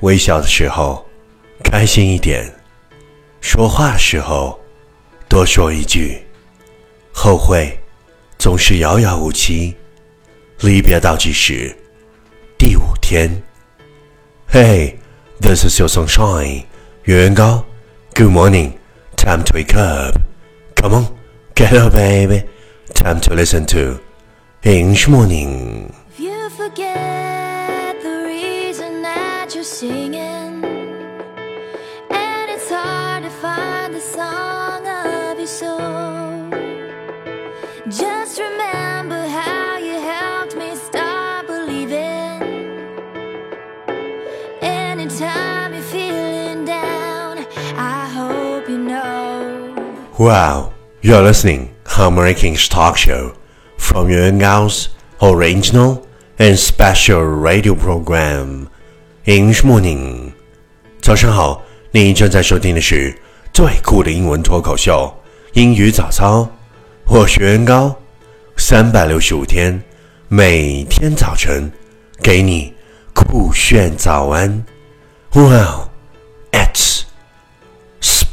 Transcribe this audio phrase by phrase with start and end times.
[0.00, 1.04] 微笑的时候，
[1.62, 2.44] 开心一点；
[3.40, 4.58] 说话的时候，
[5.28, 6.22] 多说一句。
[7.12, 7.78] 后会
[8.38, 9.76] 总是遥遥无期，
[10.60, 11.76] 离别倒计时
[12.56, 13.30] 第五天。
[14.50, 14.94] Hey,
[15.40, 16.64] this is your sunshine，
[17.02, 17.64] 月圆高。
[18.14, 18.72] Good morning,
[19.16, 20.18] time to wake up.
[20.76, 21.06] Come on,
[21.54, 22.44] get up, baby.
[22.94, 24.00] Time to listen to
[24.62, 25.90] English morning.
[29.60, 30.64] You're singing,
[32.08, 36.48] and it's hard to find the song of your soul,
[37.90, 42.40] just remember how you helped me start believing.
[44.62, 47.44] Anytime you're feeling down,
[47.76, 50.08] I hope you know.
[50.18, 53.36] Wow, you're listening American Talk Show
[53.76, 54.88] from Yuan Gao's
[55.20, 58.70] original and special radio program
[59.26, 60.32] English Morning。
[61.02, 63.14] 早上好，你正在收听的是
[63.52, 65.14] 最酷的英文脱口秀——
[65.52, 66.48] 英语早操。
[67.04, 67.94] 我是袁高，
[68.56, 69.82] 三百六十五天，
[70.28, 71.70] 每天早晨
[72.22, 72.72] 给你
[73.12, 74.64] 酷炫早安。
[75.34, 75.90] Wow,
[76.52, 77.02] it's
[78.00, 78.30] splendorous.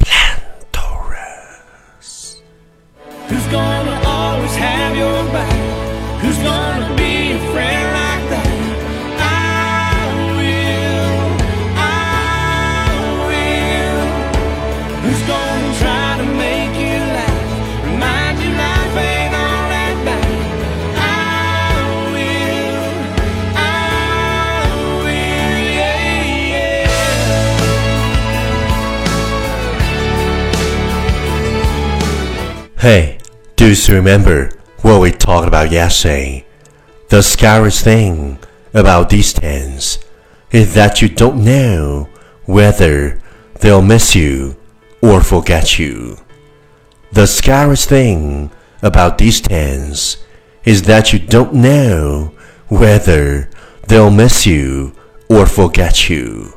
[32.79, 33.19] Hey,
[33.57, 34.51] do you remember
[34.83, 36.45] what we talked about yesterday?
[37.11, 38.39] The scariest thing
[38.75, 39.99] about distance
[40.51, 42.09] is that you don't know
[42.47, 43.21] whether
[43.61, 44.57] they'll miss you
[45.01, 46.17] or forget you.
[47.13, 48.51] The scariest thing
[48.83, 50.17] about distance
[50.65, 52.33] is that you don't know
[52.69, 53.49] whether
[53.87, 54.93] they'll miss you
[55.29, 56.55] or forget you.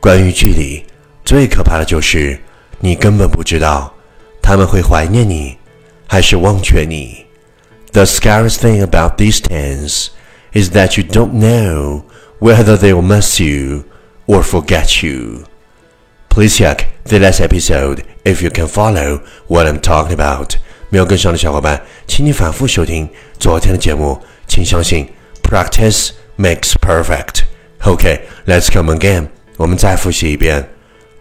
[0.00, 0.84] 关于距离，
[1.24, 2.38] 最可怕的就是
[2.80, 3.94] 你根本不知道
[4.46, 5.58] 他们会怀念你，
[6.06, 7.26] 还是忘却你。
[7.92, 10.08] The scariest thing about distance
[10.52, 12.02] is that you don't know
[12.40, 13.84] whether they'll miss you
[14.26, 15.44] or forget you.
[16.28, 20.54] Please check the last episode if you can follow what I'm talking about.
[20.88, 23.08] 没有跟上的小伙伴，请你反复收听
[23.38, 24.22] 昨天的节目。
[24.46, 25.08] 请相信，
[25.42, 27.44] practice makes perfect.
[27.82, 29.28] Okay, let's come again.
[29.56, 30.68] 我们再复习一遍。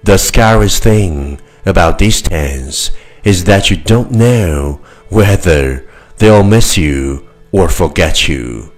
[0.04, 2.90] The scariest thing about distance
[3.26, 5.84] is that you don't know whether
[6.18, 8.72] they'll miss you or forget you.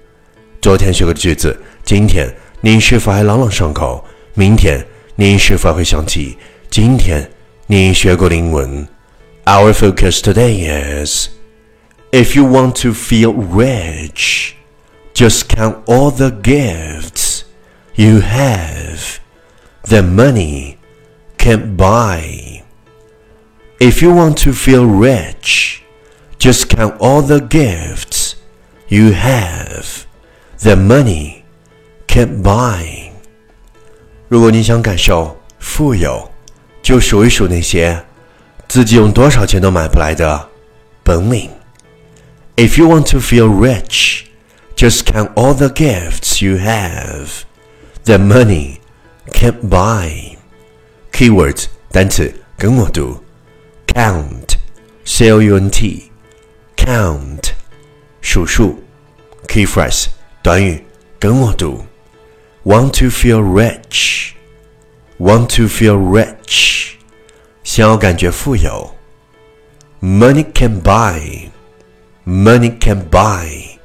[0.61, 4.05] 昨天学过的句子，今天你是否还朗朗上口？
[4.33, 6.37] 明天你是否会想起
[6.69, 7.29] 今天
[7.67, 8.87] 你学过的英文？
[9.45, 11.27] Our focus today is
[12.11, 14.53] if you want to feel rich,
[15.13, 17.41] just count all the gifts
[17.95, 19.17] you have
[19.89, 20.77] that money
[21.37, 22.46] can't buy.
[23.79, 25.81] If you want to feel rich,
[26.39, 28.35] just count all the gifts
[28.87, 30.05] you have
[30.59, 31.43] that money
[32.07, 33.11] can't buy.
[34.29, 36.31] 如果你想感受富有，
[36.81, 38.03] 就数一数那些
[38.67, 40.49] 自己用多少钱都买不来的
[41.03, 41.49] 本领。
[42.55, 44.25] If you want to feel rich,
[44.75, 47.43] just count all the gifts you have
[48.05, 48.79] that money
[49.31, 50.37] can't buy.
[51.11, 53.23] Keywords 单词跟我读
[53.97, 54.55] ，count,
[55.05, 56.11] c o u n t,
[56.75, 57.51] count
[58.21, 58.83] 数数。
[59.47, 60.07] Key phrase
[60.41, 60.83] 短语
[61.19, 61.85] 跟我读，
[62.63, 64.31] want to feel rich,
[65.19, 66.93] want to feel rich
[67.63, 68.95] 想要感觉富有。
[70.01, 71.49] Money can buy,
[72.25, 73.77] money can buy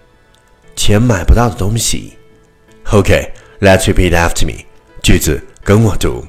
[0.75, 2.17] 钱买不到的东西。
[2.87, 3.31] Okay,
[3.61, 4.65] let's repeat after me.
[5.03, 6.27] 句子跟我读。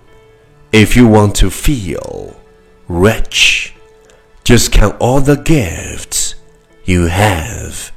[0.72, 2.34] If you want to feel
[2.88, 3.70] rich,
[4.44, 6.36] just count all the gifts
[6.86, 7.92] you have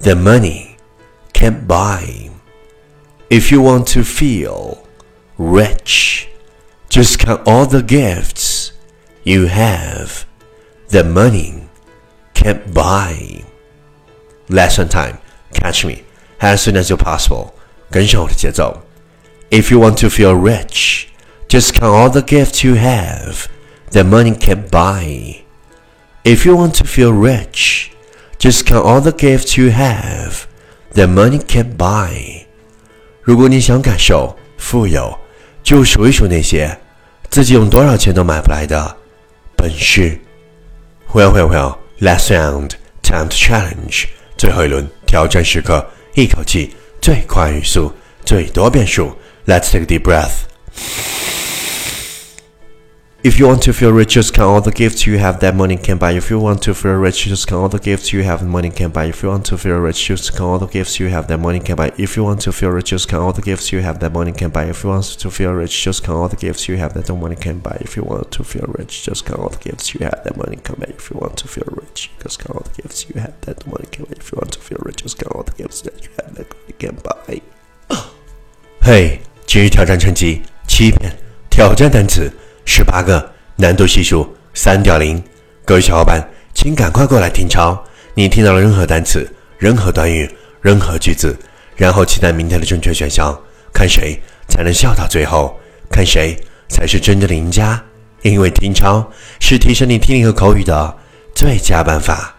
[0.00, 0.76] that money
[1.32, 2.30] can't buy.
[3.28, 4.86] If you want to feel
[5.36, 6.28] rich,
[6.88, 8.72] just count all the gifts
[9.24, 10.26] you have
[10.88, 11.68] that money
[12.34, 13.44] can't buy.
[14.48, 15.18] Lesson time.
[15.52, 16.04] Catch me
[16.40, 17.54] as soon as you're possible.
[17.90, 18.82] 跟上我的节奏。
[19.50, 21.08] If you want to feel rich,
[21.48, 23.48] just count all the gifts you have
[23.90, 25.42] that money can't buy.
[26.24, 27.90] If you want to feel rich,
[28.38, 30.44] just count all the gifts you have
[30.94, 32.44] that money can't buy.
[33.22, 35.18] 如果你想感受富有，
[35.62, 36.78] 就数一数那些
[37.30, 38.96] 自己用多少钱都买不来的
[39.56, 40.18] 本事。
[41.12, 41.76] Well, well, well.
[42.00, 42.70] Last round,
[43.02, 44.06] time to challenge.
[44.38, 47.92] 最后一轮挑战时刻，一口气最快语速，
[48.24, 49.16] 最多变数。
[49.46, 51.23] Let's take a deep breath.
[53.24, 55.76] If you want to feel rich, just count all the gifts you have that money
[55.76, 56.12] can buy.
[56.12, 58.90] If you want to feel rich, just count all the gifts you have money can
[58.90, 59.04] buy.
[59.08, 61.60] If you want to feel rich, just count all the gifts you have that money
[61.60, 61.92] can buy.
[61.98, 64.32] If you want to feel rich, just count all the gifts you have that money
[64.32, 64.64] can buy.
[64.64, 67.16] If you want to feel rich, just count all the gifts you have that no
[67.16, 67.76] money can buy.
[67.82, 70.56] If you want to feel rich, just count all the gifts you have that money
[70.56, 70.86] can buy.
[70.96, 73.72] If you want to feel rich, just count all the gifts you have that no
[73.72, 74.14] money can buy.
[74.16, 76.48] If you want to feel rich, just count all the gifts that you have that
[76.48, 77.42] money can buy.
[78.80, 81.18] 嘿，今日挑战成绩七遍，
[81.50, 82.32] 挑战单词
[82.65, 83.33] 十八个。
[83.57, 85.23] 难度系数三点零，
[85.63, 86.21] 各位小伙伴，
[86.53, 87.81] 请赶快过来听抄。
[88.13, 89.25] 你听到了任何单词、
[89.57, 90.29] 任何短语、
[90.59, 91.33] 任何句子，
[91.77, 93.33] 然后期待明天的正确选项，
[93.71, 94.19] 看谁
[94.49, 95.57] 才能笑到最后，
[95.89, 97.81] 看谁才是真正的赢家。
[98.23, 99.09] 因为听抄
[99.39, 100.93] 是提升你听力和口语的
[101.33, 102.35] 最佳办法，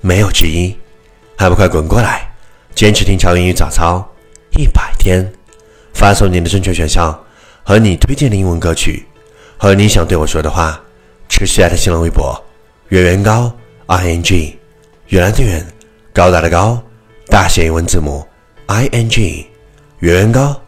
[0.00, 0.72] 没有之一。
[1.36, 2.32] 还不快滚过来，
[2.76, 4.08] 坚持听抄英语早操
[4.56, 5.28] 一百天，
[5.94, 7.12] 发送你的正确选项
[7.64, 9.04] 和你推荐的英文歌曲。
[9.62, 10.80] 和你想对我说的话，
[11.28, 12.34] 持续爱的新浪微博，
[12.88, 13.54] 圆圆高
[13.88, 14.58] i n g，
[15.08, 15.62] 原来的圆，
[16.14, 16.82] 高大的高，
[17.26, 18.26] 大写英文字母
[18.68, 19.46] i n g，
[19.98, 20.58] 圆圆高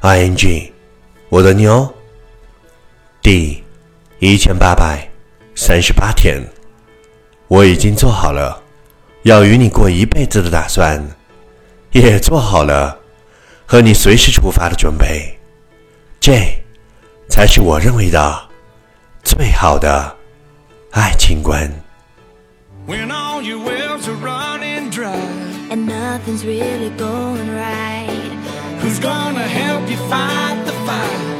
[0.00, 0.72] i n g，
[1.28, 1.94] 我等你哦。
[3.22, 3.62] 第
[4.18, 5.08] 一千八百
[5.54, 6.42] 三十八天，
[7.46, 8.60] 我已经做好了
[9.22, 11.00] 要与你过一辈子的打算，
[11.92, 12.98] 也做好了
[13.64, 15.38] 和你随时出发的准备。
[16.18, 16.59] 这。
[17.30, 18.48] 才是我认为的
[19.22, 20.14] 最好的
[20.90, 21.70] 爱情观。
[22.86, 25.14] When all your wells are running dry,
[25.70, 28.10] And nothing's really going right.
[28.82, 31.39] who's gonna help you fight the fight?